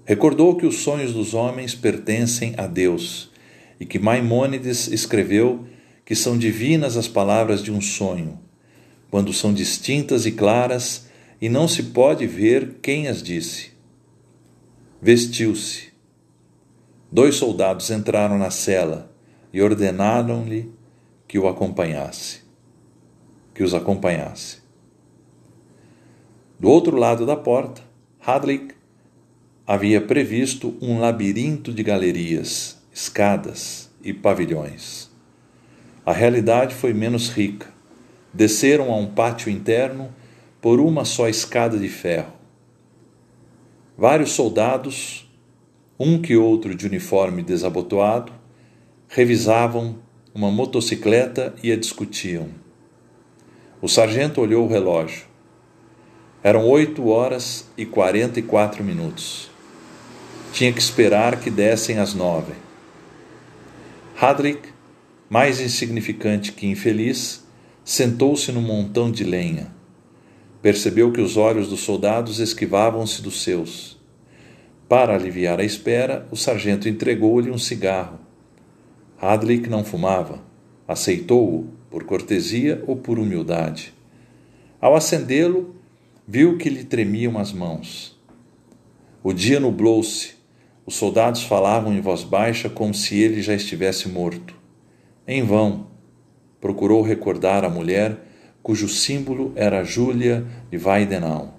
Recordou 0.03 0.55
que 0.55 0.65
os 0.65 0.77
sonhos 0.77 1.13
dos 1.13 1.33
homens 1.33 1.75
pertencem 1.75 2.55
a 2.57 2.65
Deus 2.65 3.29
e 3.79 3.85
que 3.85 3.99
Maimônides 3.99 4.87
escreveu 4.87 5.67
que 6.03 6.15
são 6.15 6.37
divinas 6.37 6.97
as 6.97 7.07
palavras 7.07 7.61
de 7.61 7.71
um 7.71 7.81
sonho, 7.81 8.39
quando 9.11 9.33
são 9.33 9.53
distintas 9.53 10.25
e 10.25 10.31
claras 10.31 11.07
e 11.39 11.49
não 11.49 11.67
se 11.67 11.83
pode 11.83 12.25
ver 12.25 12.77
quem 12.81 13.09
as 13.09 13.21
disse. 13.21 13.76
Vestiu-se. 14.99 15.93
Dois 17.11 17.35
soldados 17.35 17.91
entraram 17.91 18.35
na 18.39 18.49
cela 18.49 19.11
e 19.53 19.61
ordenaram-lhe 19.61 20.73
que 21.27 21.37
o 21.37 21.47
acompanhasse, 21.47 22.41
que 23.53 23.61
os 23.61 23.75
acompanhasse. 23.75 24.57
Do 26.59 26.67
outro 26.67 26.97
lado 26.97 27.27
da 27.27 27.35
porta, 27.35 27.83
Hadley 28.19 28.69
havia 29.67 30.01
previsto 30.01 30.75
um 30.81 30.99
labirinto 30.99 31.71
de 31.71 31.83
galerias, 31.83 32.81
escadas 32.91 33.91
e 34.03 34.11
pavilhões. 34.11 35.11
A 36.03 36.11
realidade 36.11 36.73
foi 36.73 36.91
menos 36.91 37.29
rica. 37.29 37.67
Desceram 38.33 38.91
a 38.91 38.97
um 38.97 39.05
pátio 39.05 39.51
interno 39.51 40.09
por 40.59 40.79
uma 40.79 41.05
só 41.05 41.29
escada 41.29 41.77
de 41.77 41.87
ferro. 41.87 42.36
Vários 43.99 44.33
soldados, 44.33 45.27
um 45.99 46.21
que 46.21 46.37
outro 46.37 46.75
de 46.75 46.85
uniforme 46.85 47.41
desabotoado, 47.41 48.31
revisavam 49.07 49.97
uma 50.35 50.51
motocicleta 50.51 51.55
e 51.63 51.71
a 51.71 51.75
discutiam. 51.75 52.49
O 53.81 53.87
sargento 53.87 54.39
olhou 54.39 54.65
o 54.65 54.69
relógio. 54.69 55.25
Eram 56.43 56.67
oito 56.67 57.07
horas 57.07 57.67
e 57.75 57.87
quarenta 57.87 58.39
e 58.39 58.43
quatro 58.43 58.83
minutos. 58.83 59.49
Tinha 60.53 60.71
que 60.71 60.79
esperar 60.79 61.39
que 61.39 61.49
dessem 61.49 61.97
as 61.97 62.13
nove. 62.13 62.53
Hadrick, 64.21 64.69
mais 65.27 65.59
insignificante 65.59 66.51
que 66.51 66.67
infeliz, 66.67 67.47
sentou-se 67.83 68.51
num 68.51 68.61
montão 68.61 69.09
de 69.09 69.23
lenha. 69.23 69.75
Percebeu 70.67 71.13
que 71.13 71.21
os 71.21 71.37
olhos 71.37 71.69
dos 71.69 71.79
soldados 71.79 72.39
esquivavam-se 72.39 73.21
dos 73.21 73.41
seus. 73.41 73.97
Para 74.89 75.15
aliviar 75.15 75.61
a 75.61 75.63
espera, 75.63 76.27
o 76.29 76.35
sargento 76.35 76.89
entregou-lhe 76.89 77.49
um 77.49 77.57
cigarro. 77.57 78.19
Hadlick 79.17 79.69
não 79.69 79.85
fumava. 79.85 80.43
Aceitou-o, 80.85 81.69
por 81.89 82.03
cortesia 82.03 82.83
ou 82.85 82.97
por 82.97 83.17
humildade. 83.17 83.93
Ao 84.81 84.93
acendê-lo, 84.93 85.73
viu 86.27 86.57
que 86.57 86.69
lhe 86.69 86.83
tremiam 86.83 87.39
as 87.39 87.53
mãos. 87.53 88.19
O 89.23 89.31
dia 89.31 89.61
nublou-se 89.61 90.33
os 90.85 90.95
soldados 90.95 91.43
falavam 91.43 91.93
em 91.93 92.01
voz 92.01 92.25
baixa 92.25 92.69
como 92.69 92.93
se 92.93 93.17
ele 93.17 93.41
já 93.41 93.53
estivesse 93.53 94.09
morto. 94.09 94.53
Em 95.25 95.43
vão, 95.43 95.87
procurou 96.59 97.01
recordar 97.01 97.63
a 97.63 97.69
mulher 97.69 98.26
cujo 98.67 98.89
símbolo 98.89 99.53
era 99.55 99.81
Júlia 99.81 100.45
de 100.69 100.77
Weidenau. 100.77 101.57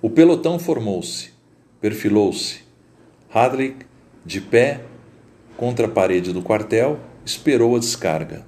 O 0.00 0.08
pelotão 0.08 0.58
formou-se, 0.58 1.34
perfilou-se. 1.82 2.60
Hadrick, 3.30 3.84
de 4.24 4.40
pé, 4.40 4.80
contra 5.54 5.84
a 5.84 5.90
parede 5.90 6.32
do 6.32 6.40
quartel, 6.40 6.98
esperou 7.26 7.76
a 7.76 7.78
descarga. 7.78 8.46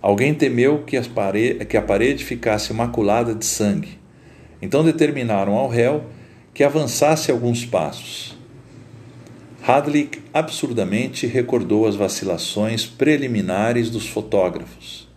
Alguém 0.00 0.32
temeu 0.32 0.82
que, 0.84 0.98
parede, 1.10 1.66
que 1.66 1.76
a 1.76 1.82
parede 1.82 2.24
ficasse 2.24 2.72
maculada 2.72 3.34
de 3.34 3.44
sangue. 3.44 3.98
Então 4.62 4.82
determinaram 4.82 5.52
ao 5.52 5.68
réu 5.68 6.02
que 6.54 6.64
avançasse 6.64 7.30
alguns 7.30 7.66
passos. 7.66 8.35
Hadley 9.68 10.08
absurdamente 10.32 11.26
recordou 11.26 11.88
as 11.88 11.96
vacilações 11.96 12.86
preliminares 12.86 13.90
dos 13.90 14.06
fotógrafos. 14.06 15.08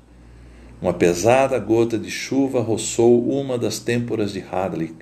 Uma 0.81 0.91
pesada 0.91 1.59
gota 1.59 1.99
de 1.99 2.09
chuva 2.09 2.59
roçou 2.59 3.29
uma 3.29 3.59
das 3.59 3.77
têmporas 3.77 4.33
de 4.33 4.41
Hadley 4.41 4.95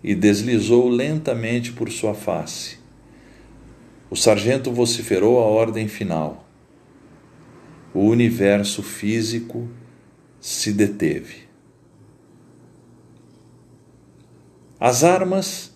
e 0.00 0.14
deslizou 0.14 0.88
lentamente 0.88 1.72
por 1.72 1.90
sua 1.90 2.14
face. 2.14 2.78
O 4.08 4.14
sargento 4.14 4.70
vociferou 4.70 5.40
a 5.40 5.46
ordem 5.46 5.88
final. 5.88 6.48
O 7.92 8.04
universo 8.04 8.80
físico 8.80 9.68
se 10.38 10.72
deteve. 10.72 11.48
As 14.78 15.02
armas 15.02 15.75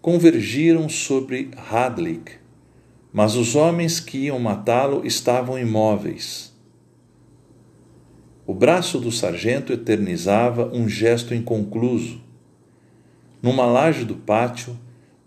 convergiram 0.00 0.88
sobre 0.88 1.50
Hadlik, 1.70 2.32
mas 3.12 3.34
os 3.34 3.54
homens 3.54 4.00
que 4.00 4.26
iam 4.26 4.38
matá-lo 4.38 5.06
estavam 5.06 5.58
imóveis. 5.58 6.54
O 8.46 8.54
braço 8.54 8.98
do 8.98 9.12
sargento 9.12 9.72
eternizava 9.72 10.70
um 10.72 10.88
gesto 10.88 11.34
inconcluso. 11.34 12.20
Numa 13.42 13.66
laje 13.66 14.04
do 14.04 14.16
pátio, 14.16 14.76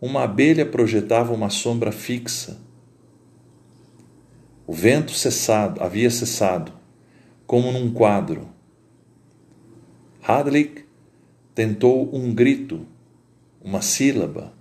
uma 0.02 0.24
abelha 0.24 0.66
projetava 0.66 1.34
uma 1.34 1.50
sombra 1.50 1.92
fixa. 1.92 2.60
O 4.66 4.74
vento 4.74 5.12
cessado, 5.12 5.84
havia 5.84 6.10
cessado, 6.10 6.74
como 7.46 7.72
num 7.72 7.94
quadro. 7.94 8.50
Hadlik 10.22 10.84
tentou 11.54 12.14
um 12.14 12.34
grito, 12.34 12.86
uma 13.64 13.82
sílaba, 13.82 14.54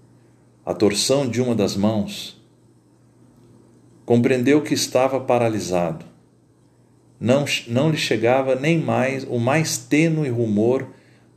a 0.65 0.73
torção 0.73 1.29
de 1.29 1.41
uma 1.41 1.55
das 1.55 1.77
mãos. 1.77 2.41
Compreendeu 4.05 4.63
que 4.63 4.75
estava 4.75 5.21
paralisado. 5.21 6.05
Não, 7.19 7.45
não 7.69 7.91
lhe 7.91 7.97
chegava 7.97 8.55
nem 8.55 8.81
mais 8.81 9.25
o 9.25 9.39
mais 9.39 9.79
tênue 9.79 10.29
rumor 10.29 10.89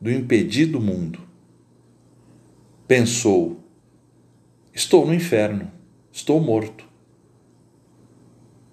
do 0.02 0.12
impedido 0.12 0.80
mundo. 0.80 1.20
Pensou: 2.88 3.60
estou 4.74 5.06
no 5.06 5.14
inferno, 5.14 5.72
estou 6.12 6.40
morto. 6.40 6.86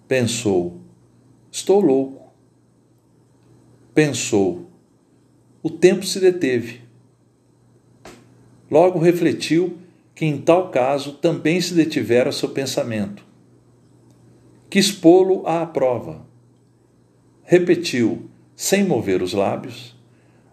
Pensou: 0.09 0.81
estou 1.51 1.81
louco. 1.81 2.33
Pensou: 3.95 4.71
o 5.62 5.71
tempo 5.71 6.05
se 6.05 6.19
deteve. 6.19 6.81
Logo 8.71 8.99
refletiu 8.99 9.79
que 10.23 10.27
em 10.27 10.39
tal 10.39 10.71
caso 10.71 11.15
também 11.15 11.61
se 11.61 11.75
detivera 11.75 12.31
seu 12.31 12.51
pensamento. 12.51 13.25
Quis 14.71 14.93
pô-lo 14.93 15.45
à 15.49 15.67
prova. 15.67 16.25
Repetiu, 17.43 18.31
sem 18.55 18.85
mover 18.85 19.21
os 19.21 19.33
lábios, 19.33 20.01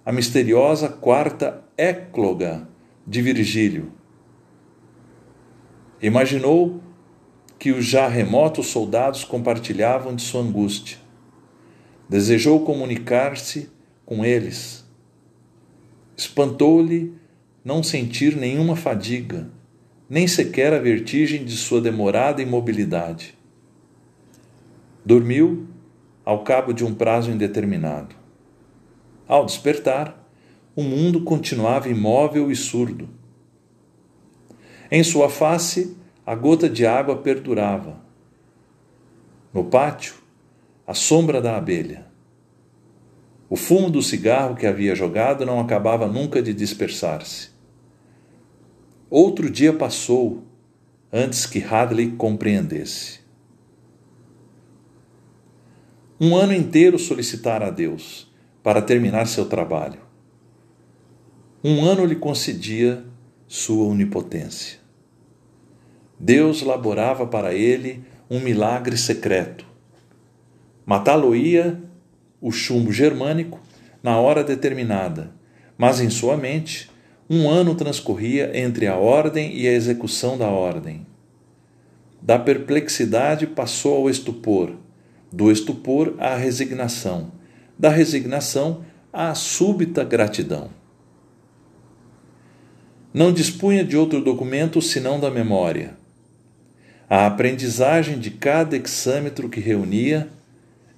a 0.03 0.11
misteriosa 0.11 0.89
quarta 0.89 1.63
écloga 1.77 2.67
de 3.05 3.21
Virgílio. 3.21 3.91
Imaginou 6.01 6.81
que 7.59 7.71
os 7.71 7.85
já 7.85 8.07
remotos 8.07 8.69
soldados 8.69 9.23
compartilhavam 9.23 10.15
de 10.15 10.23
sua 10.23 10.41
angústia. 10.41 10.97
Desejou 12.09 12.65
comunicar-se 12.65 13.69
com 14.03 14.25
eles. 14.25 14.83
Espantou-lhe 16.17 17.13
não 17.63 17.83
sentir 17.83 18.35
nenhuma 18.35 18.75
fadiga, 18.75 19.58
nem 20.09 20.27
sequer 20.27 20.73
a 20.73 20.79
vertigem 20.79 21.45
de 21.45 21.55
sua 21.55 21.79
demorada 21.79 22.41
imobilidade. 22.41 23.37
Dormiu 25.05 25.67
ao 26.25 26.43
cabo 26.43 26.73
de 26.73 26.83
um 26.83 26.95
prazo 26.95 27.29
indeterminado. 27.29 28.15
Ao 29.27 29.45
despertar, 29.45 30.27
o 30.75 30.81
mundo 30.81 31.21
continuava 31.21 31.89
imóvel 31.89 32.51
e 32.51 32.55
surdo. 32.55 33.07
Em 34.89 35.03
sua 35.03 35.29
face, 35.29 35.95
a 36.25 36.33
gota 36.33 36.67
de 36.67 36.85
água 36.85 37.17
perdurava. 37.17 37.97
No 39.53 39.65
pátio, 39.65 40.15
a 40.87 40.95
sombra 40.95 41.39
da 41.39 41.55
abelha. 41.55 42.07
O 43.47 43.55
fumo 43.55 43.89
do 43.89 44.01
cigarro 44.01 44.55
que 44.55 44.65
havia 44.65 44.95
jogado 44.95 45.45
não 45.45 45.59
acabava 45.59 46.07
nunca 46.07 46.41
de 46.41 46.53
dispersar-se. 46.53 47.58
Outro 49.09 49.49
dia 49.49 49.73
passou 49.73 50.43
antes 51.11 51.47
que 51.47 51.63
Hadley 51.63 52.11
compreendesse. 52.11 53.19
Um 56.21 56.35
ano 56.35 56.53
inteiro 56.53 56.99
solicitara 56.99 57.67
a 57.67 57.71
Deus 57.71 58.31
para 58.61 58.83
terminar 58.83 59.25
seu 59.25 59.45
trabalho. 59.47 59.99
Um 61.63 61.83
ano 61.83 62.05
lhe 62.05 62.15
concedia 62.15 63.03
sua 63.47 63.85
onipotência. 63.85 64.77
Deus 66.19 66.61
laborava 66.61 67.25
para 67.25 67.51
ele 67.53 68.03
um 68.29 68.39
milagre 68.39 68.95
secreto. 68.95 69.65
Matá-lo-ia 70.85 71.81
o 72.39 72.51
chumbo 72.51 72.91
germânico 72.91 73.59
na 74.03 74.19
hora 74.19 74.43
determinada, 74.43 75.33
mas 75.77 75.99
em 75.99 76.11
sua 76.11 76.37
mente 76.37 76.88
um 77.29 77.47
ano 77.47 77.75
transcorria 77.75 78.57
entre 78.57 78.87
a 78.87 78.95
ordem 78.95 79.55
e 79.55 79.67
a 79.67 79.71
execução 79.71 80.35
da 80.35 80.47
ordem. 80.47 81.05
Da 82.19 82.39
perplexidade 82.39 83.45
passou 83.45 83.97
ao 83.97 84.09
estupor, 84.09 84.73
do 85.31 85.51
estupor 85.51 86.15
à 86.17 86.35
resignação, 86.35 87.31
da 87.77 87.89
resignação 87.89 88.83
à 89.13 89.35
súbita 89.35 90.03
gratidão. 90.03 90.71
Não 93.13 93.31
dispunha 93.31 93.83
de 93.83 93.95
outro 93.95 94.21
documento 94.21 94.81
senão 94.81 95.19
da 95.19 95.29
memória. 95.29 95.95
A 97.07 97.27
aprendizagem 97.27 98.17
de 98.17 98.31
cada 98.31 98.75
exâmetro 98.75 99.49
que 99.49 99.59
reunia 99.59 100.29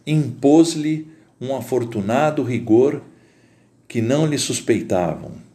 impôs-lhe 0.07 1.07
um 1.39 1.55
afortunado 1.55 2.41
rigor 2.41 3.01
que 3.87 4.01
não 4.01 4.25
lhe 4.25 4.37
suspeitavam. 4.37 5.50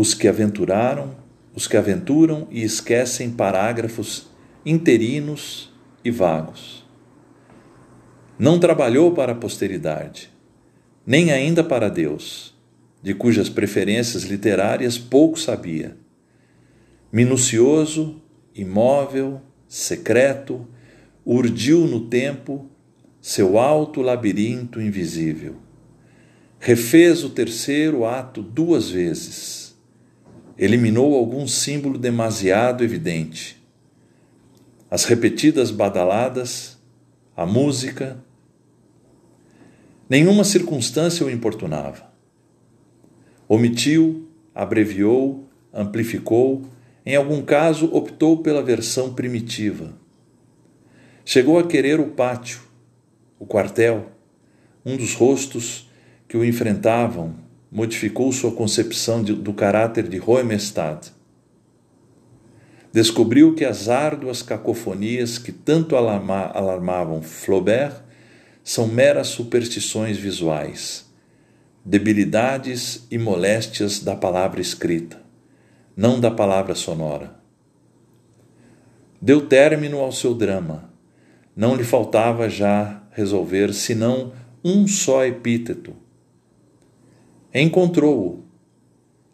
Os 0.00 0.14
que 0.14 0.26
aventuraram, 0.26 1.14
os 1.54 1.68
que 1.68 1.76
aventuram 1.76 2.48
e 2.50 2.62
esquecem 2.62 3.28
parágrafos 3.28 4.30
interinos 4.64 5.70
e 6.02 6.10
vagos. 6.10 6.86
Não 8.38 8.58
trabalhou 8.58 9.12
para 9.12 9.32
a 9.32 9.34
posteridade, 9.34 10.30
nem 11.06 11.32
ainda 11.32 11.62
para 11.62 11.90
Deus, 11.90 12.54
de 13.02 13.12
cujas 13.12 13.50
preferências 13.50 14.22
literárias 14.22 14.96
pouco 14.96 15.38
sabia 15.38 15.98
minucioso, 17.12 18.22
imóvel, 18.54 19.42
secreto, 19.68 20.66
urdiu 21.26 21.86
no 21.86 22.08
tempo 22.08 22.70
seu 23.20 23.58
alto 23.58 24.00
labirinto 24.00 24.80
invisível. 24.80 25.56
Refez 26.58 27.22
o 27.22 27.28
terceiro 27.28 28.06
ato 28.06 28.40
duas 28.40 28.88
vezes. 28.88 29.59
Eliminou 30.62 31.16
algum 31.16 31.48
símbolo 31.48 31.96
demasiado 31.96 32.84
evidente. 32.84 33.56
As 34.90 35.06
repetidas 35.06 35.70
badaladas, 35.70 36.78
a 37.34 37.46
música. 37.46 38.22
Nenhuma 40.06 40.44
circunstância 40.44 41.24
o 41.24 41.30
importunava. 41.30 42.12
Omitiu, 43.48 44.28
abreviou, 44.54 45.48
amplificou, 45.72 46.66
em 47.06 47.16
algum 47.16 47.40
caso, 47.40 47.86
optou 47.94 48.42
pela 48.42 48.62
versão 48.62 49.14
primitiva. 49.14 49.94
Chegou 51.24 51.58
a 51.58 51.66
querer 51.66 51.98
o 52.00 52.08
pátio, 52.08 52.60
o 53.38 53.46
quartel, 53.46 54.12
um 54.84 54.98
dos 54.98 55.14
rostos 55.14 55.88
que 56.28 56.36
o 56.36 56.44
enfrentavam 56.44 57.48
modificou 57.70 58.32
sua 58.32 58.52
concepção 58.52 59.22
de, 59.22 59.32
do 59.32 59.52
caráter 59.52 60.08
de 60.08 60.20
Hoemestad. 60.24 61.08
Descobriu 62.92 63.54
que 63.54 63.64
as 63.64 63.88
árduas 63.88 64.42
cacofonias 64.42 65.38
que 65.38 65.52
tanto 65.52 65.94
alarma, 65.94 66.46
alarmavam 66.46 67.22
Flaubert 67.22 68.02
são 68.64 68.86
meras 68.86 69.28
superstições 69.28 70.16
visuais, 70.16 71.06
debilidades 71.84 73.06
e 73.10 73.16
moléstias 73.16 74.00
da 74.00 74.16
palavra 74.16 74.60
escrita 74.60 75.30
não 76.00 76.18
da 76.18 76.30
palavra 76.30 76.74
sonora. 76.74 77.34
Deu 79.20 79.46
término 79.46 79.98
ao 79.98 80.10
seu 80.10 80.32
drama, 80.32 80.90
não 81.54 81.74
lhe 81.74 81.84
faltava 81.84 82.48
já 82.48 83.02
resolver 83.10 83.74
senão 83.74 84.32
um 84.64 84.88
só 84.88 85.26
epíteto. 85.26 85.94
Encontrou-o. 87.52 88.44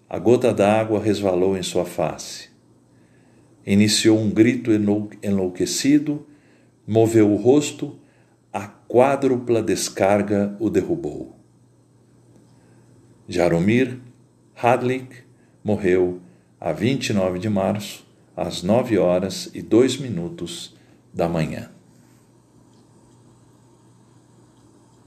A 0.09 0.19
gota 0.19 0.51
d'água 0.51 0.99
resvalou 0.99 1.55
em 1.55 1.63
sua 1.63 1.85
face. 1.85 2.49
Iniciou 3.67 4.19
um 4.19 4.31
grito 4.31 4.71
enlouquecido, 5.23 6.27
moveu 6.87 7.31
o 7.31 7.37
rosto, 7.37 7.99
a 8.51 8.67
quádrupla 8.67 9.63
descarga 9.63 10.57
o 10.59 10.71
derrubou. 10.71 11.37
Jaromir 13.29 13.99
Hadlik 14.55 15.15
morreu 15.63 16.19
a 16.59 16.73
29 16.73 17.39
de 17.39 17.51
março, 17.51 18.07
às 18.35 18.63
9 18.63 18.97
horas 18.97 19.51
e 19.53 19.61
2 19.61 19.99
minutos 19.99 20.75
da 21.13 21.29
manhã. 21.29 21.76